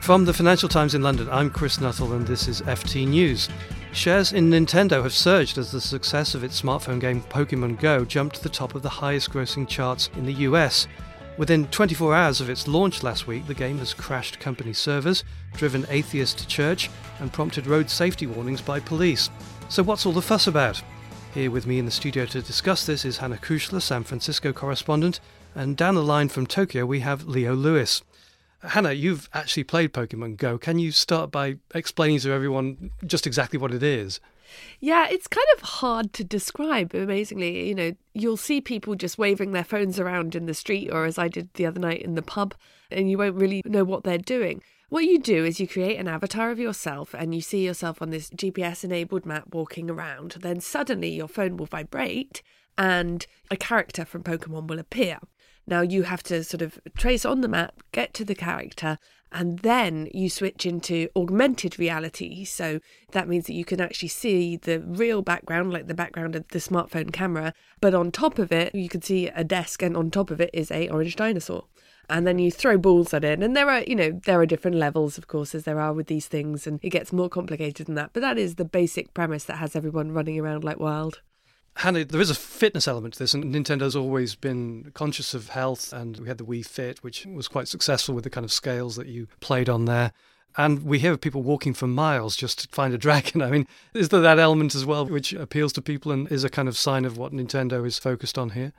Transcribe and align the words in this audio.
From 0.00 0.24
the 0.24 0.32
Financial 0.32 0.68
Times 0.68 0.94
in 0.94 1.02
London, 1.02 1.28
I'm 1.30 1.50
Chris 1.50 1.78
Nuttall 1.78 2.14
and 2.14 2.26
this 2.26 2.48
is 2.48 2.62
FT 2.62 3.06
News. 3.06 3.50
Shares 3.92 4.32
in 4.32 4.48
Nintendo 4.50 5.02
have 5.02 5.12
surged 5.12 5.58
as 5.58 5.70
the 5.70 5.80
success 5.80 6.34
of 6.34 6.42
its 6.42 6.60
smartphone 6.60 6.98
game 6.98 7.20
Pokemon 7.20 7.78
Go 7.78 8.06
jumped 8.06 8.36
to 8.36 8.42
the 8.42 8.48
top 8.48 8.74
of 8.74 8.80
the 8.80 8.88
highest 8.88 9.30
grossing 9.30 9.68
charts 9.68 10.08
in 10.16 10.24
the 10.24 10.32
US. 10.32 10.88
Within 11.36 11.66
24 11.66 12.14
hours 12.14 12.40
of 12.40 12.48
its 12.48 12.66
launch 12.66 13.02
last 13.02 13.26
week, 13.26 13.46
the 13.46 13.54
game 13.54 13.78
has 13.78 13.92
crashed 13.92 14.40
company 14.40 14.72
servers, 14.72 15.22
driven 15.52 15.86
atheists 15.90 16.40
to 16.40 16.48
church, 16.48 16.90
and 17.20 17.32
prompted 17.32 17.66
road 17.66 17.90
safety 17.90 18.26
warnings 18.26 18.62
by 18.62 18.80
police. 18.80 19.28
So, 19.68 19.82
what's 19.82 20.06
all 20.06 20.12
the 20.12 20.22
fuss 20.22 20.46
about? 20.46 20.82
Here 21.34 21.50
with 21.50 21.66
me 21.66 21.78
in 21.78 21.84
the 21.84 21.90
studio 21.90 22.24
to 22.26 22.40
discuss 22.40 22.86
this 22.86 23.04
is 23.04 23.18
Hannah 23.18 23.36
Kuchler, 23.36 23.82
San 23.82 24.04
Francisco 24.04 24.50
correspondent, 24.52 25.20
and 25.54 25.76
down 25.76 25.94
the 25.94 26.02
line 26.02 26.30
from 26.30 26.46
Tokyo 26.46 26.86
we 26.86 27.00
have 27.00 27.28
Leo 27.28 27.54
Lewis. 27.54 28.02
Hannah, 28.62 28.92
you've 28.92 29.28
actually 29.32 29.64
played 29.64 29.92
Pokemon 29.92 30.36
Go. 30.36 30.58
Can 30.58 30.78
you 30.78 30.92
start 30.92 31.30
by 31.30 31.56
explaining 31.74 32.18
to 32.20 32.32
everyone 32.32 32.90
just 33.06 33.26
exactly 33.26 33.58
what 33.58 33.72
it 33.72 33.82
is? 33.82 34.20
Yeah, 34.80 35.06
it's 35.08 35.28
kind 35.28 35.46
of 35.56 35.62
hard 35.62 36.12
to 36.14 36.24
describe, 36.24 36.94
amazingly. 36.94 37.68
You 37.68 37.74
know, 37.74 37.92
you'll 38.14 38.36
see 38.36 38.60
people 38.60 38.94
just 38.96 39.18
waving 39.18 39.52
their 39.52 39.64
phones 39.64 39.98
around 39.98 40.34
in 40.34 40.46
the 40.46 40.54
street, 40.54 40.90
or 40.90 41.04
as 41.04 41.18
I 41.18 41.28
did 41.28 41.52
the 41.54 41.66
other 41.66 41.80
night 41.80 42.02
in 42.02 42.16
the 42.16 42.22
pub, 42.22 42.54
and 42.90 43.10
you 43.10 43.16
won't 43.16 43.36
really 43.36 43.62
know 43.64 43.84
what 43.84 44.04
they're 44.04 44.18
doing. 44.18 44.62
What 44.90 45.04
you 45.04 45.20
do 45.20 45.44
is 45.44 45.60
you 45.60 45.68
create 45.68 45.98
an 45.98 46.08
avatar 46.08 46.50
of 46.50 46.58
yourself 46.58 47.14
and 47.14 47.32
you 47.32 47.40
see 47.40 47.64
yourself 47.64 48.02
on 48.02 48.10
this 48.10 48.28
GPS 48.30 48.82
enabled 48.82 49.24
map 49.24 49.44
walking 49.52 49.88
around. 49.88 50.32
Then 50.40 50.60
suddenly 50.60 51.10
your 51.10 51.28
phone 51.28 51.56
will 51.56 51.66
vibrate 51.66 52.42
and 52.76 53.24
a 53.52 53.56
character 53.56 54.04
from 54.04 54.24
Pokemon 54.24 54.66
will 54.66 54.80
appear. 54.80 55.20
Now 55.70 55.82
you 55.82 56.02
have 56.02 56.24
to 56.24 56.42
sort 56.42 56.62
of 56.62 56.80
trace 56.98 57.24
on 57.24 57.40
the 57.40 57.48
map, 57.48 57.82
get 57.92 58.12
to 58.14 58.24
the 58.24 58.34
character, 58.34 58.98
and 59.32 59.60
then 59.60 60.08
you 60.12 60.28
switch 60.28 60.66
into 60.66 61.08
augmented 61.14 61.78
reality. 61.78 62.44
So 62.44 62.80
that 63.12 63.28
means 63.28 63.46
that 63.46 63.54
you 63.54 63.64
can 63.64 63.80
actually 63.80 64.08
see 64.08 64.56
the 64.56 64.80
real 64.80 65.22
background, 65.22 65.72
like 65.72 65.86
the 65.86 65.94
background 65.94 66.34
of 66.34 66.48
the 66.48 66.58
smartphone 66.58 67.12
camera, 67.12 67.54
but 67.80 67.94
on 67.94 68.10
top 68.10 68.40
of 68.40 68.50
it, 68.50 68.74
you 68.74 68.88
can 68.88 69.02
see 69.02 69.28
a 69.28 69.44
desk, 69.44 69.80
and 69.82 69.96
on 69.96 70.10
top 70.10 70.32
of 70.32 70.40
it 70.40 70.50
is 70.52 70.72
a 70.72 70.88
orange 70.88 71.14
dinosaur. 71.14 71.66
And 72.08 72.26
then 72.26 72.40
you 72.40 72.50
throw 72.50 72.76
balls 72.76 73.14
at 73.14 73.22
it, 73.22 73.40
and 73.40 73.56
there 73.56 73.70
are, 73.70 73.82
you 73.82 73.94
know, 73.94 74.20
there 74.24 74.40
are 74.40 74.46
different 74.46 74.76
levels, 74.76 75.16
of 75.16 75.28
course, 75.28 75.54
as 75.54 75.62
there 75.62 75.78
are 75.78 75.92
with 75.92 76.08
these 76.08 76.26
things, 76.26 76.66
and 76.66 76.80
it 76.82 76.90
gets 76.90 77.12
more 77.12 77.28
complicated 77.28 77.86
than 77.86 77.94
that. 77.94 78.10
But 78.12 78.22
that 78.22 78.36
is 78.36 78.56
the 78.56 78.64
basic 78.64 79.14
premise 79.14 79.44
that 79.44 79.58
has 79.58 79.76
everyone 79.76 80.10
running 80.10 80.40
around 80.40 80.64
like 80.64 80.80
wild. 80.80 81.20
Hannah, 81.76 82.04
there 82.04 82.20
is 82.20 82.30
a 82.30 82.34
fitness 82.34 82.86
element 82.86 83.14
to 83.14 83.20
this, 83.20 83.32
and 83.32 83.44
Nintendo's 83.44 83.96
always 83.96 84.34
been 84.34 84.90
conscious 84.94 85.34
of 85.34 85.50
health. 85.50 85.92
And 85.92 86.18
we 86.18 86.28
had 86.28 86.38
the 86.38 86.44
Wii 86.44 86.66
Fit, 86.66 87.02
which 87.02 87.26
was 87.26 87.48
quite 87.48 87.68
successful 87.68 88.14
with 88.14 88.24
the 88.24 88.30
kind 88.30 88.44
of 88.44 88.52
scales 88.52 88.96
that 88.96 89.06
you 89.06 89.28
played 89.40 89.68
on 89.68 89.86
there. 89.86 90.12
And 90.56 90.82
we 90.82 90.98
hear 90.98 91.12
of 91.12 91.20
people 91.20 91.42
walking 91.42 91.74
for 91.74 91.86
miles 91.86 92.36
just 92.36 92.58
to 92.60 92.68
find 92.74 92.92
a 92.92 92.98
dragon. 92.98 93.40
I 93.42 93.50
mean, 93.50 93.66
is 93.94 94.08
there 94.08 94.20
that 94.20 94.38
element 94.38 94.74
as 94.74 94.84
well, 94.84 95.06
which 95.06 95.32
appeals 95.32 95.72
to 95.74 95.82
people 95.82 96.12
and 96.12 96.30
is 96.30 96.44
a 96.44 96.50
kind 96.50 96.68
of 96.68 96.76
sign 96.76 97.04
of 97.04 97.16
what 97.16 97.32
Nintendo 97.32 97.86
is 97.86 97.98
focused 97.98 98.36
on 98.36 98.50
here? 98.50 98.72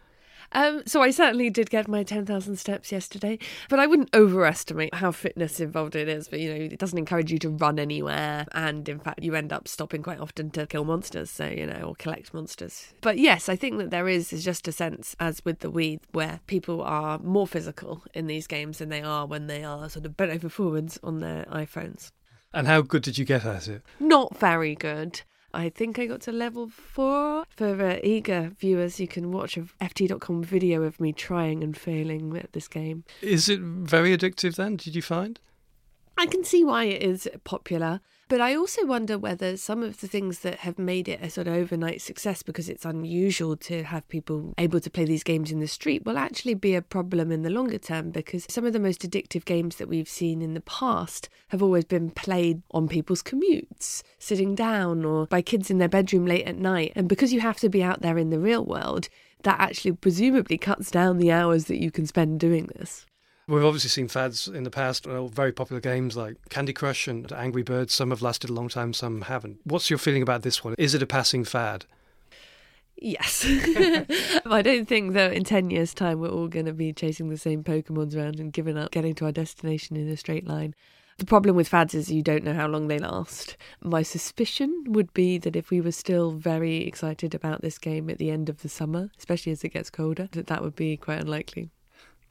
Um, 0.53 0.83
so 0.85 1.02
I 1.02 1.11
certainly 1.11 1.49
did 1.49 1.69
get 1.69 1.88
my 1.88 2.03
10,000 2.03 2.55
steps 2.57 2.91
yesterday, 2.91 3.39
but 3.69 3.80
I 3.80 3.88
wouldn't 3.88 4.13
overestimate 4.13 4.94
how 4.95 5.11
fitness 5.11 5.59
involved 5.59 5.95
it 5.95 6.07
is. 6.07 6.27
But, 6.27 6.39
you 6.39 6.53
know, 6.53 6.59
it 6.59 6.80
doesn't 6.80 6.97
encourage 6.97 7.31
you 7.31 7.39
to 7.39 7.49
run 7.49 7.80
anywhere. 7.80 8.45
And 8.53 8.88
in 8.88 8.99
fact, 8.99 9.23
you 9.23 9.35
end 9.35 9.53
up 9.53 9.67
stopping 9.67 10.03
quite 10.03 10.19
often 10.19 10.52
to 10.52 10.67
kill 10.67 10.85
monsters, 10.85 11.29
so, 11.29 11.45
you 11.45 11.66
know, 11.66 11.81
or 11.81 11.95
collect 11.95 12.33
monsters. 12.33 12.94
But 13.02 13.17
yes, 13.17 13.49
I 13.49 13.55
think 13.55 13.77
that 13.77 13.91
there 13.91 14.07
is, 14.07 14.33
is 14.33 14.44
just 14.44 14.67
a 14.67 14.72
sense, 14.72 15.16
as 15.19 15.44
with 15.45 15.59
the 15.59 15.72
Wii, 15.72 15.99
where 16.11 16.39
people 16.47 16.81
are 16.81 17.19
more 17.19 17.47
physical 17.47 18.03
in 18.13 18.27
these 18.27 18.47
games 18.47 18.79
than 18.79 18.89
they 18.89 19.02
are 19.02 19.25
when 19.25 19.47
they 19.47 19.63
are 19.63 19.89
sort 19.89 20.05
of 20.05 20.17
bent 20.17 20.31
over 20.31 20.49
forwards 20.49 20.99
on 21.03 21.19
their 21.19 21.45
iPhones. 21.45 22.11
And 22.53 22.67
how 22.67 22.81
good 22.81 23.03
did 23.03 23.17
you 23.17 23.23
get 23.25 23.45
at 23.45 23.67
it? 23.67 23.81
Not 23.99 24.38
very 24.38 24.75
good. 24.75 25.22
I 25.53 25.69
think 25.69 26.00
I 26.00 26.06
got 26.06 26.22
to 26.22 26.31
level 26.31 26.67
four. 26.69 27.44
For 27.50 27.81
uh, 27.81 27.97
eager 28.03 28.51
viewers, 28.59 29.00
you 29.00 29.07
can 29.07 29.31
watch 29.31 29.57
a 29.57 29.62
FT.com 29.81 30.44
video 30.44 30.84
of 30.84 31.00
me 31.00 31.13
trying 31.13 31.63
and 31.63 31.78
failing 31.78 32.38
at 32.38 32.53
this 32.53 32.67
game. 32.67 33.03
Is 33.22 33.50
it 33.50 33.59
very 33.59 34.16
addictive 34.16 34.56
then, 34.56 34.75
did 34.78 34.95
you 34.95 35.01
find? 35.01 35.39
I 36.21 36.27
can 36.27 36.43
see 36.43 36.63
why 36.63 36.83
it 36.83 37.01
is 37.01 37.27
popular. 37.43 37.99
But 38.29 38.41
I 38.41 38.53
also 38.53 38.85
wonder 38.85 39.17
whether 39.17 39.57
some 39.57 39.81
of 39.81 40.01
the 40.01 40.07
things 40.07 40.41
that 40.41 40.59
have 40.59 40.77
made 40.77 41.09
it 41.09 41.19
a 41.19 41.31
sort 41.31 41.47
of 41.47 41.55
overnight 41.55 41.99
success 41.99 42.43
because 42.43 42.69
it's 42.69 42.85
unusual 42.85 43.57
to 43.57 43.81
have 43.85 44.07
people 44.07 44.53
able 44.59 44.79
to 44.81 44.89
play 44.91 45.03
these 45.03 45.23
games 45.23 45.51
in 45.51 45.59
the 45.59 45.67
street 45.67 46.05
will 46.05 46.19
actually 46.19 46.53
be 46.53 46.75
a 46.75 46.81
problem 46.83 47.31
in 47.31 47.41
the 47.41 47.49
longer 47.49 47.79
term 47.79 48.11
because 48.11 48.45
some 48.51 48.67
of 48.67 48.73
the 48.73 48.79
most 48.79 49.01
addictive 49.01 49.45
games 49.45 49.77
that 49.77 49.89
we've 49.89 50.07
seen 50.07 50.43
in 50.43 50.53
the 50.53 50.61
past 50.61 51.27
have 51.47 51.63
always 51.63 51.85
been 51.85 52.11
played 52.11 52.61
on 52.69 52.88
people's 52.88 53.23
commutes, 53.23 54.03
sitting 54.19 54.53
down, 54.53 55.03
or 55.03 55.25
by 55.25 55.41
kids 55.41 55.71
in 55.71 55.79
their 55.79 55.89
bedroom 55.89 56.27
late 56.27 56.45
at 56.45 56.55
night. 56.55 56.93
And 56.95 57.09
because 57.09 57.33
you 57.33 57.39
have 57.39 57.57
to 57.61 57.67
be 57.67 57.81
out 57.81 58.03
there 58.03 58.19
in 58.19 58.29
the 58.29 58.39
real 58.39 58.63
world, 58.63 59.09
that 59.41 59.59
actually 59.59 59.93
presumably 59.93 60.59
cuts 60.59 60.91
down 60.91 61.17
the 61.17 61.31
hours 61.31 61.65
that 61.65 61.81
you 61.81 61.89
can 61.89 62.05
spend 62.05 62.39
doing 62.39 62.69
this. 62.75 63.07
We've 63.47 63.66
obviously 63.66 63.90
seen 63.90 64.07
fads 64.07 64.47
in 64.47 64.63
the 64.63 64.69
past, 64.69 65.06
very 65.06 65.52
popular 65.52 65.81
games 65.81 66.16
like 66.16 66.38
Candy 66.50 66.74
Crush 66.74 67.07
and 67.07 67.31
Angry 67.34 67.63
Birds. 67.63 67.94
Some 67.94 68.12
have 68.12 68.22
lasted 68.22 68.50
a 68.50 68.53
long 68.53 68.69
time, 68.69 68.94
some 68.94 69.22
haven't. 69.24 69.59
What's 69.63 69.90
your 69.90 70.00
feeling 70.00 70.22
about 70.22 70.44
this 70.44 70.63
one? 70.63 70.75
Is 70.78 70.94
it 70.94 71.02
a 71.02 71.07
passing 71.07 71.44
fad? 71.44 71.85
Yes. 72.96 73.44
I 74.46 74.62
don't 74.62 74.88
think 74.88 75.13
that 75.13 75.34
in 75.34 75.44
10 75.44 75.72
years' 75.72 75.94
time 75.94 76.19
we're 76.19 76.30
all 76.30 76.47
going 76.47 76.68
to 76.68 76.74
be 76.74 76.94
chasing 76.94 77.30
the 77.30 77.38
same 77.38 77.63
Pokemons 77.63 78.16
around 78.16 78.40
and 78.40 78.53
giving 78.53 78.78
up 78.78 78.91
getting 78.91 79.16
to 79.16 79.25
our 79.25 79.31
destination 79.31 79.97
in 79.97 80.07
a 80.07 80.16
straight 80.16 80.47
line. 80.47 80.75
The 81.18 81.25
problem 81.25 81.56
with 81.56 81.68
fads 81.68 81.94
is 81.94 82.12
you 82.12 82.22
don't 82.22 82.44
know 82.44 82.53
how 82.53 82.68
long 82.68 82.88
they 82.88 83.00
last. 83.00 83.57
My 83.81 84.03
suspicion 84.03 84.85
would 84.88 85.13
be 85.13 85.38
that 85.40 85.56
if 85.56 85.72
we 85.72 85.81
were 85.81 85.91
still 85.91 86.31
very 86.31 86.78
excited 86.78 87.35
about 87.35 87.62
this 87.62 87.78
game 87.78 88.09
at 88.09 88.18
the 88.18 88.31
end 88.31 88.50
of 88.50 88.62
the 88.62 88.69
summer, 88.69 89.09
especially 89.18 89.51
as 89.51 89.63
it 89.63 89.69
gets 89.69 89.90
colder, 89.90 90.30
that 90.31 90.47
that 90.47 90.62
would 90.62 90.75
be 90.75 90.96
quite 90.96 91.19
unlikely. 91.19 91.69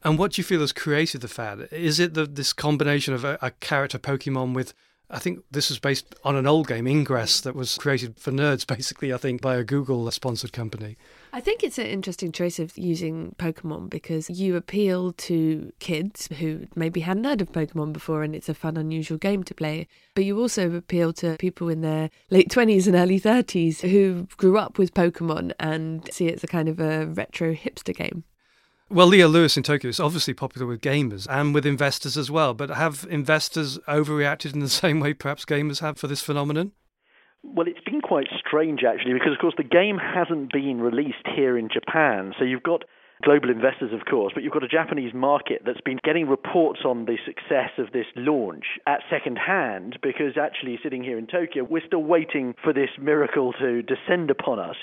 And 0.03 0.17
what 0.17 0.33
do 0.33 0.39
you 0.39 0.43
feel 0.43 0.61
has 0.61 0.71
created 0.71 1.21
the 1.21 1.27
fad? 1.27 1.67
Is 1.71 1.99
it 1.99 2.13
the, 2.13 2.25
this 2.25 2.53
combination 2.53 3.13
of 3.13 3.23
a, 3.23 3.37
a, 3.41 3.51
character 3.51 3.99
Pokemon 3.99 4.55
with, 4.55 4.73
I 5.11 5.19
think 5.19 5.43
this 5.51 5.69
was 5.69 5.77
based 5.77 6.15
on 6.23 6.35
an 6.35 6.47
old 6.47 6.67
game, 6.67 6.87
Ingress, 6.87 7.39
that 7.41 7.55
was 7.55 7.77
created 7.77 8.17
for 8.17 8.31
nerds, 8.31 8.65
basically, 8.77 9.13
I 9.13 9.17
think, 9.17 9.41
by 9.41 9.57
a 9.57 9.63
Google 9.63 10.09
sponsored 10.09 10.53
company? 10.53 10.97
I 11.33 11.39
think 11.39 11.63
it's 11.63 11.77
an 11.77 11.85
interesting 11.85 12.31
choice 12.31 12.57
of 12.57 12.75
using 12.77 13.35
Pokemon 13.37 13.91
because 13.91 14.27
you 14.27 14.55
appeal 14.55 15.13
to 15.13 15.71
kids 15.79 16.27
who 16.39 16.67
maybe 16.75 17.01
hadn't 17.01 17.25
heard 17.25 17.41
of 17.41 17.51
Pokemon 17.51 17.93
before 17.93 18.23
and 18.23 18.35
it's 18.35 18.49
a 18.49 18.55
fun, 18.55 18.77
unusual 18.77 19.19
game 19.19 19.43
to 19.43 19.53
play. 19.53 19.87
But 20.15 20.25
you 20.25 20.39
also 20.39 20.73
appeal 20.73 21.13
to 21.13 21.37
people 21.37 21.69
in 21.69 21.81
their 21.81 22.09
late 22.31 22.49
20s 22.49 22.87
and 22.87 22.95
early 22.95 23.19
30s 23.19 23.81
who 23.81 24.27
grew 24.37 24.57
up 24.57 24.79
with 24.79 24.95
Pokemon 24.95 25.53
and 25.59 26.11
see 26.11 26.27
it 26.27 26.35
as 26.35 26.43
a 26.43 26.47
kind 26.47 26.67
of 26.67 26.79
a 26.79 27.05
retro 27.05 27.53
hipster 27.53 27.95
game. 27.95 28.23
Well, 28.91 29.07
Leo 29.07 29.29
Lewis 29.29 29.55
in 29.55 29.63
Tokyo 29.63 29.87
is 29.87 30.01
obviously 30.01 30.33
popular 30.33 30.67
with 30.67 30.81
gamers 30.81 31.25
and 31.29 31.53
with 31.53 31.65
investors 31.65 32.17
as 32.17 32.29
well. 32.29 32.53
But 32.53 32.71
have 32.71 33.07
investors 33.09 33.79
overreacted 33.87 34.53
in 34.53 34.59
the 34.59 34.67
same 34.83 34.99
way 34.99 35.13
perhaps 35.13 35.45
gamers 35.45 35.79
have 35.79 35.97
for 35.97 36.07
this 36.07 36.19
phenomenon? 36.19 36.73
Well, 37.41 37.67
it's 37.67 37.79
been 37.85 38.01
quite 38.01 38.27
strange 38.37 38.81
actually, 38.85 39.13
because 39.13 39.31
of 39.31 39.39
course 39.39 39.53
the 39.55 39.63
game 39.63 39.97
hasn't 39.97 40.51
been 40.51 40.81
released 40.81 41.25
here 41.33 41.57
in 41.57 41.69
Japan. 41.71 42.33
So 42.37 42.43
you've 42.43 42.63
got 42.63 42.83
global 43.23 43.49
investors, 43.49 43.93
of 43.93 44.03
course, 44.09 44.33
but 44.33 44.43
you've 44.43 44.51
got 44.51 44.65
a 44.65 44.67
Japanese 44.67 45.13
market 45.13 45.61
that's 45.65 45.79
been 45.79 45.99
getting 46.03 46.27
reports 46.27 46.81
on 46.83 47.05
the 47.05 47.17
success 47.25 47.71
of 47.77 47.93
this 47.93 48.07
launch 48.17 48.65
at 48.87 48.99
second 49.09 49.37
hand 49.37 49.99
because 50.03 50.35
actually 50.37 50.77
sitting 50.83 51.01
here 51.01 51.17
in 51.17 51.27
Tokyo, 51.27 51.63
we're 51.63 51.85
still 51.87 52.03
waiting 52.03 52.55
for 52.61 52.73
this 52.73 52.89
miracle 52.99 53.53
to 53.53 53.83
descend 53.83 54.29
upon 54.29 54.59
us. 54.59 54.75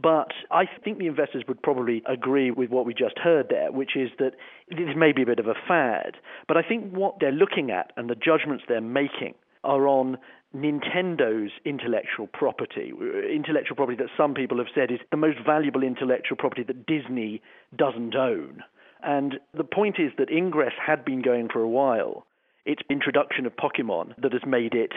But 0.00 0.32
I 0.50 0.64
think 0.82 0.98
the 0.98 1.06
investors 1.06 1.44
would 1.46 1.62
probably 1.62 2.02
agree 2.06 2.50
with 2.50 2.70
what 2.70 2.86
we 2.86 2.94
just 2.94 3.18
heard 3.18 3.46
there, 3.50 3.70
which 3.70 3.96
is 3.96 4.10
that 4.18 4.32
this 4.68 4.96
may 4.96 5.12
be 5.12 5.22
a 5.22 5.26
bit 5.26 5.38
of 5.38 5.46
a 5.46 5.54
fad. 5.68 6.16
But 6.48 6.56
I 6.56 6.62
think 6.62 6.92
what 6.92 7.16
they're 7.20 7.30
looking 7.30 7.70
at 7.70 7.92
and 7.96 8.08
the 8.08 8.14
judgments 8.14 8.64
they're 8.66 8.80
making 8.80 9.34
are 9.64 9.86
on 9.86 10.18
Nintendo's 10.54 11.52
intellectual 11.64 12.26
property, 12.26 12.92
intellectual 13.32 13.76
property 13.76 13.96
that 13.98 14.10
some 14.16 14.34
people 14.34 14.58
have 14.58 14.66
said 14.74 14.90
is 14.90 15.00
the 15.10 15.16
most 15.16 15.38
valuable 15.44 15.82
intellectual 15.82 16.36
property 16.36 16.62
that 16.62 16.86
Disney 16.86 17.40
doesn't 17.76 18.14
own. 18.14 18.62
And 19.02 19.40
the 19.54 19.64
point 19.64 19.96
is 19.98 20.12
that 20.18 20.30
Ingress 20.30 20.74
had 20.84 21.04
been 21.04 21.22
going 21.22 21.48
for 21.52 21.60
a 21.60 21.68
while. 21.68 22.26
It's 22.64 22.82
introduction 22.88 23.46
of 23.46 23.56
Pokemon 23.56 24.14
that 24.20 24.32
has 24.32 24.42
made 24.46 24.74
it 24.74 24.92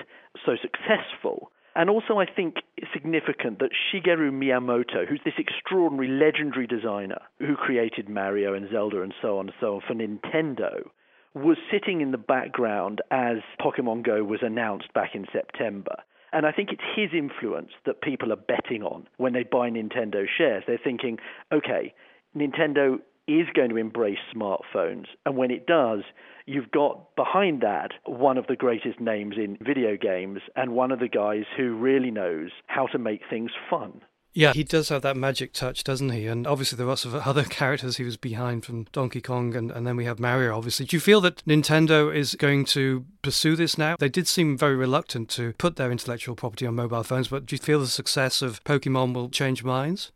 so 0.45 0.55
successful. 0.61 1.51
And 1.75 1.89
also, 1.89 2.19
I 2.19 2.25
think 2.25 2.55
it's 2.77 2.87
significant 2.93 3.59
that 3.59 3.71
Shigeru 3.71 4.31
Miyamoto, 4.31 5.05
who's 5.07 5.19
this 5.25 5.33
extraordinary, 5.37 6.07
legendary 6.07 6.67
designer 6.67 7.19
who 7.39 7.55
created 7.55 8.07
Mario 8.07 8.53
and 8.53 8.69
Zelda 8.71 9.01
and 9.01 9.13
so 9.21 9.39
on 9.39 9.47
and 9.47 9.55
so 9.59 9.75
on 9.75 9.81
for 9.85 9.93
Nintendo, 9.93 10.87
was 11.33 11.57
sitting 11.69 11.99
in 11.99 12.11
the 12.11 12.17
background 12.17 13.01
as 13.11 13.37
Pokemon 13.59 14.05
Go 14.05 14.23
was 14.23 14.39
announced 14.41 14.93
back 14.93 15.15
in 15.15 15.25
September. 15.33 15.97
And 16.31 16.45
I 16.45 16.53
think 16.53 16.69
it's 16.71 16.81
his 16.95 17.09
influence 17.13 17.71
that 17.85 18.01
people 18.01 18.31
are 18.31 18.37
betting 18.37 18.81
on 18.81 19.07
when 19.17 19.33
they 19.33 19.43
buy 19.43 19.69
Nintendo 19.69 20.25
shares. 20.37 20.63
They're 20.65 20.79
thinking, 20.81 21.17
okay, 21.51 21.93
Nintendo 22.35 22.99
is 23.27 23.47
going 23.53 23.69
to 23.69 23.77
embrace 23.77 24.19
smartphones. 24.35 25.05
And 25.25 25.37
when 25.37 25.51
it 25.51 25.65
does, 25.65 26.01
you've 26.45 26.71
got 26.71 27.15
behind 27.15 27.61
that 27.61 27.91
one 28.05 28.37
of 28.37 28.47
the 28.47 28.55
greatest 28.55 28.99
names 28.99 29.35
in 29.37 29.57
video 29.61 29.97
games 29.97 30.41
and 30.55 30.71
one 30.71 30.91
of 30.91 30.99
the 30.99 31.07
guys 31.07 31.45
who 31.57 31.75
really 31.75 32.11
knows 32.11 32.51
how 32.67 32.87
to 32.87 32.97
make 32.97 33.21
things 33.29 33.51
fun. 33.69 34.01
Yeah, 34.35 34.51
he 34.51 34.65
does 34.65 34.89
have 34.89 35.01
that 35.03 35.15
magic 35.15 35.53
touch, 35.53 35.85
doesn't 35.85 36.09
he? 36.09 36.27
And 36.27 36.45
obviously, 36.45 36.75
there 36.75 36.85
are 36.85 36.89
lots 36.89 37.05
of 37.05 37.15
other 37.15 37.43
characters 37.49 37.95
he 37.95 38.03
was 38.03 38.17
behind 38.17 38.65
from 38.65 38.83
Donkey 38.91 39.21
Kong, 39.21 39.55
and, 39.55 39.71
and 39.71 39.87
then 39.87 39.95
we 39.95 40.03
have 40.03 40.19
Mario, 40.19 40.55
obviously. 40.55 40.85
Do 40.85 40.97
you 40.97 40.99
feel 40.99 41.21
that 41.21 41.43
Nintendo 41.45 42.13
is 42.13 42.35
going 42.35 42.65
to 42.65 43.05
pursue 43.21 43.55
this 43.55 43.77
now? 43.77 43.95
They 43.97 44.09
did 44.09 44.27
seem 44.27 44.57
very 44.57 44.75
reluctant 44.75 45.29
to 45.29 45.53
put 45.53 45.77
their 45.77 45.89
intellectual 45.89 46.35
property 46.35 46.67
on 46.67 46.75
mobile 46.75 47.03
phones, 47.03 47.29
but 47.29 47.45
do 47.45 47.55
you 47.55 47.61
feel 47.61 47.79
the 47.79 47.87
success 47.87 48.41
of 48.41 48.61
Pokemon 48.65 49.13
will 49.13 49.29
change 49.29 49.63
minds? 49.63 50.11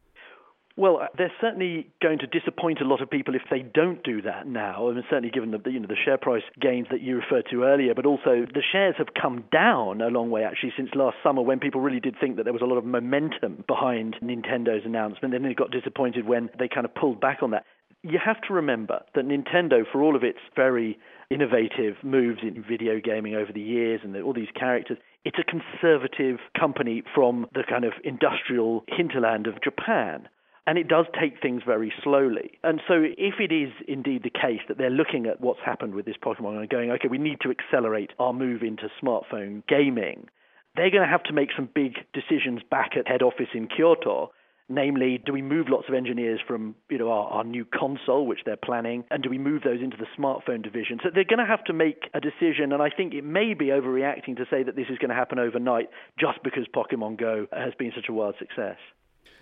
Well, 0.80 1.00
uh, 1.02 1.08
they're 1.18 1.34
certainly 1.42 1.88
going 2.02 2.20
to 2.20 2.28
disappoint 2.28 2.80
a 2.80 2.86
lot 2.86 3.02
of 3.02 3.10
people 3.10 3.36
if 3.36 3.42
they 3.52 3.60
don't 3.60 4.02
do 4.02 4.22
that 4.22 4.48
now. 4.48 4.90
I 4.90 4.94
mean, 4.94 5.04
certainly 5.10 5.30
given 5.30 5.52
the 5.52 5.60
you 5.70 5.78
know 5.78 5.88
the 5.88 5.98
share 6.06 6.18
price 6.18 6.44
gains 6.58 6.88
that 6.90 7.02
you 7.02 7.18
referred 7.18 7.48
to 7.52 7.64
earlier, 7.64 7.94
but 7.94 8.06
also 8.06 8.48
the 8.48 8.64
shares 8.72 8.96
have 8.98 9.08
come 9.22 9.44
down 9.52 10.00
a 10.00 10.08
long 10.08 10.32
way 10.32 10.46
actually 10.46 10.72
since 10.78 10.88
last 10.96 11.18
summer 11.22 11.42
when 11.42 11.60
people 11.60 11.82
really 11.82 12.00
did 12.00 12.16
think 12.18 12.38
that 12.38 12.44
there 12.44 12.54
was 12.54 12.62
a 12.62 12.66
lot 12.66 12.78
of 12.78 12.86
momentum 12.86 13.66
behind 13.68 14.16
Nintendo's 14.24 14.86
announcement. 14.86 15.34
Then 15.34 15.44
they 15.44 15.54
got 15.54 15.70
disappointed 15.70 16.26
when 16.26 16.50
they 16.58 16.70
kind 16.70 16.86
of 16.86 16.96
pulled 16.96 17.20
back 17.20 17.40
on 17.44 17.52
that. 17.52 17.66
You 18.02 18.20
have 18.24 18.40
to 18.48 18.54
remember 18.54 19.02
that 19.16 19.26
Nintendo, 19.26 19.84
for 19.92 20.02
all 20.02 20.16
of 20.16 20.24
its 20.24 20.40
very 20.56 20.98
innovative 21.30 21.98
moves 22.04 22.40
in 22.42 22.64
video 22.64 23.02
gaming 23.04 23.36
over 23.36 23.52
the 23.52 23.60
years 23.60 24.00
and 24.02 24.16
all 24.24 24.32
these 24.32 24.56
characters, 24.58 24.98
it's 25.26 25.40
a 25.40 25.44
conservative 25.44 26.40
company 26.58 27.04
from 27.14 27.48
the 27.54 27.64
kind 27.70 27.84
of 27.84 27.92
industrial 28.06 28.86
hinterland 28.88 29.46
of 29.46 29.62
Japan 29.62 30.30
and 30.70 30.78
it 30.78 30.88
does 30.88 31.08
take 31.20 31.42
things 31.42 31.64
very 31.66 31.92
slowly. 32.04 32.60
And 32.64 32.80
so, 32.88 33.02
if 33.02 33.40
it 33.40 33.52
is 33.52 33.74
indeed 33.88 34.22
the 34.22 34.30
case 34.30 34.62
that 34.68 34.78
they're 34.78 34.92
looking 34.92 35.26
at 35.26 35.42
what's 35.42 35.62
happened 35.66 35.96
with 35.96 36.06
this 36.06 36.18
Pokemon 36.24 36.60
and 36.60 36.70
going, 36.70 36.92
okay, 36.92 37.08
we 37.08 37.18
need 37.18 37.40
to 37.42 37.50
accelerate 37.50 38.12
our 38.20 38.34
move 38.34 38.62
into 38.62 38.88
smartphone 39.02 39.64
gaming, 39.68 40.28
they're 40.76 40.92
going 40.92 41.02
to 41.02 41.10
have 41.10 41.24
to 41.24 41.34
make 41.34 41.50
some 41.56 41.68
big 41.74 41.94
decisions 42.14 42.62
back 42.70 42.92
at 42.96 43.08
head 43.08 43.24
office 43.24 43.48
in 43.56 43.68
Kyoto. 43.68 44.32
Namely, 44.72 45.20
do 45.26 45.34
we 45.34 45.42
move 45.42 45.70
lots 45.70 45.86
of 45.90 45.96
engineers 45.96 46.40
from 46.48 46.76
you 46.88 47.00
know 47.00 47.10
our, 47.10 47.28
our 47.32 47.44
new 47.44 47.66
console, 47.66 48.28
which 48.28 48.42
they're 48.46 48.56
planning, 48.56 49.06
and 49.10 49.24
do 49.24 49.30
we 49.32 49.40
move 49.40 49.64
those 49.64 49.82
into 49.82 49.98
the 49.98 50.06
smartphone 50.16 50.62
division? 50.62 51.00
So 51.02 51.10
they're 51.12 51.24
going 51.24 51.40
to 51.40 51.50
have 51.50 51.64
to 51.64 51.74
make 51.74 52.04
a 52.14 52.20
decision, 52.20 52.74
and 52.74 52.80
I 52.80 52.92
think 52.96 53.16
it 53.16 53.24
may 53.24 53.56
be 53.56 53.70
overreacting 53.70 54.38
to 54.38 54.46
say 54.52 54.62
that 54.62 54.76
this 54.76 54.86
is 54.92 55.00
going 55.00 55.10
to 55.10 55.16
happen 55.16 55.40
overnight 55.40 55.90
just 56.20 56.44
because 56.44 56.68
Pokemon 56.76 57.18
Go 57.18 57.48
has 57.52 57.74
been 57.80 57.92
such 57.96 58.06
a 58.08 58.14
wild 58.14 58.36
success. 58.38 58.78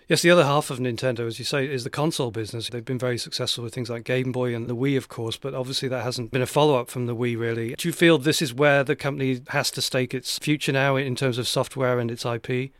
Yes, 0.08 0.22
the 0.22 0.30
other 0.30 0.44
half 0.44 0.70
of 0.70 0.78
Nintendo, 0.78 1.26
as 1.26 1.38
you 1.38 1.44
say, 1.44 1.66
is 1.66 1.84
the 1.84 1.90
console 1.90 2.30
business. 2.30 2.70
They've 2.70 2.82
been 2.82 2.98
very 2.98 3.18
successful 3.18 3.62
with 3.62 3.74
things 3.74 3.90
like 3.90 4.04
Game 4.04 4.32
Boy 4.32 4.54
and 4.54 4.66
the 4.66 4.74
Wii, 4.74 4.96
of 4.96 5.08
course, 5.08 5.36
but 5.36 5.52
obviously 5.52 5.86
that 5.90 6.02
hasn't 6.02 6.30
been 6.30 6.40
a 6.40 6.46
follow 6.46 6.80
up 6.80 6.88
from 6.88 7.04
the 7.04 7.14
Wii, 7.14 7.38
really. 7.38 7.74
Do 7.74 7.86
you 7.86 7.92
feel 7.92 8.16
this 8.16 8.40
is 8.40 8.54
where 8.54 8.82
the 8.82 8.96
company 8.96 9.42
has 9.48 9.70
to 9.72 9.82
stake 9.82 10.14
its 10.14 10.38
future 10.38 10.72
now 10.72 10.96
in 10.96 11.14
terms 11.14 11.36
of 11.36 11.46
software 11.46 11.98
and 11.98 12.10
its 12.10 12.24
IP? 12.24 12.72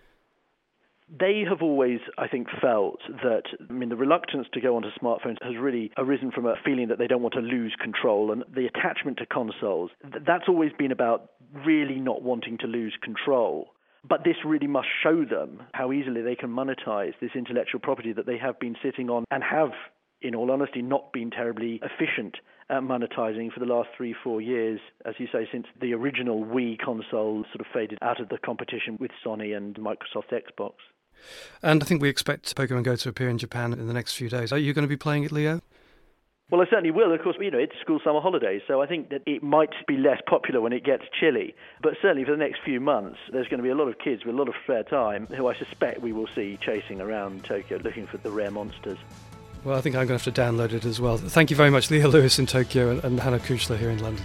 They 1.20 1.44
have 1.46 1.60
always, 1.60 2.00
I 2.16 2.28
think, 2.28 2.48
felt 2.62 3.00
that, 3.22 3.42
I 3.68 3.72
mean, 3.74 3.90
the 3.90 3.96
reluctance 3.96 4.46
to 4.54 4.60
go 4.62 4.76
onto 4.76 4.88
smartphones 4.92 5.36
has 5.42 5.56
really 5.60 5.92
arisen 5.98 6.30
from 6.30 6.46
a 6.46 6.54
feeling 6.64 6.88
that 6.88 6.96
they 6.96 7.06
don't 7.06 7.20
want 7.20 7.34
to 7.34 7.40
lose 7.40 7.74
control. 7.78 8.32
And 8.32 8.42
the 8.54 8.64
attachment 8.64 9.18
to 9.18 9.26
consoles, 9.26 9.90
that's 10.02 10.48
always 10.48 10.72
been 10.78 10.92
about 10.92 11.32
really 11.52 11.96
not 11.96 12.22
wanting 12.22 12.56
to 12.58 12.66
lose 12.66 12.96
control. 13.02 13.68
But 14.06 14.24
this 14.24 14.36
really 14.44 14.66
must 14.66 14.88
show 15.02 15.24
them 15.24 15.62
how 15.74 15.92
easily 15.92 16.22
they 16.22 16.36
can 16.36 16.50
monetize 16.50 17.14
this 17.20 17.30
intellectual 17.34 17.80
property 17.80 18.12
that 18.12 18.26
they 18.26 18.38
have 18.38 18.58
been 18.60 18.76
sitting 18.82 19.10
on 19.10 19.24
and 19.30 19.42
have, 19.42 19.70
in 20.22 20.34
all 20.34 20.50
honesty, 20.50 20.82
not 20.82 21.12
been 21.12 21.30
terribly 21.30 21.80
efficient 21.82 22.36
at 22.70 22.82
monetizing 22.82 23.52
for 23.52 23.60
the 23.60 23.66
last 23.66 23.88
three, 23.96 24.14
four 24.22 24.40
years, 24.40 24.80
as 25.04 25.14
you 25.18 25.26
say, 25.32 25.48
since 25.50 25.66
the 25.80 25.94
original 25.94 26.44
Wii 26.44 26.78
console 26.78 27.44
sort 27.52 27.60
of 27.60 27.66
faded 27.72 27.98
out 28.02 28.20
of 28.20 28.28
the 28.28 28.38
competition 28.38 28.98
with 29.00 29.10
Sony 29.24 29.56
and 29.56 29.74
Microsoft 29.76 30.30
Xbox. 30.32 30.74
And 31.62 31.82
I 31.82 31.86
think 31.86 32.00
we 32.00 32.08
expect 32.08 32.54
Pokemon 32.54 32.84
Go 32.84 32.94
to 32.94 33.08
appear 33.08 33.28
in 33.28 33.38
Japan 33.38 33.72
in 33.72 33.88
the 33.88 33.94
next 33.94 34.14
few 34.14 34.28
days. 34.28 34.52
Are 34.52 34.58
you 34.58 34.72
going 34.72 34.84
to 34.84 34.88
be 34.88 34.96
playing 34.96 35.24
it, 35.24 35.32
Leo? 35.32 35.60
Well, 36.50 36.62
I 36.62 36.64
certainly 36.64 36.90
will. 36.90 37.12
Of 37.12 37.20
course, 37.20 37.36
you 37.38 37.50
know, 37.50 37.58
it's 37.58 37.78
school 37.78 38.00
summer 38.02 38.20
holidays, 38.20 38.62
so 38.66 38.80
I 38.80 38.86
think 38.86 39.10
that 39.10 39.20
it 39.26 39.42
might 39.42 39.74
be 39.86 39.98
less 39.98 40.20
popular 40.26 40.62
when 40.62 40.72
it 40.72 40.82
gets 40.82 41.04
chilly. 41.12 41.54
But 41.82 41.94
certainly 42.00 42.24
for 42.24 42.30
the 42.30 42.38
next 42.38 42.60
few 42.64 42.80
months, 42.80 43.18
there's 43.30 43.48
going 43.48 43.58
to 43.58 43.62
be 43.62 43.68
a 43.68 43.74
lot 43.74 43.88
of 43.88 43.98
kids 43.98 44.24
with 44.24 44.34
a 44.34 44.38
lot 44.38 44.48
of 44.48 44.54
spare 44.64 44.82
time 44.82 45.26
who 45.26 45.46
I 45.46 45.54
suspect 45.54 46.00
we 46.00 46.12
will 46.12 46.28
see 46.34 46.58
chasing 46.62 47.02
around 47.02 47.44
Tokyo 47.44 47.78
looking 47.84 48.06
for 48.06 48.16
the 48.16 48.30
rare 48.30 48.50
monsters. 48.50 48.98
Well, 49.62 49.76
I 49.76 49.82
think 49.82 49.94
I'm 49.94 50.06
going 50.06 50.18
to 50.18 50.24
have 50.24 50.34
to 50.34 50.40
download 50.40 50.72
it 50.72 50.86
as 50.86 51.00
well. 51.00 51.18
Thank 51.18 51.50
you 51.50 51.56
very 51.56 51.70
much, 51.70 51.90
Leo 51.90 52.08
Lewis 52.08 52.38
in 52.38 52.46
Tokyo 52.46 52.98
and 53.00 53.20
Hannah 53.20 53.40
Kuchler 53.40 53.76
here 53.76 53.90
in 53.90 53.98
London. 53.98 54.24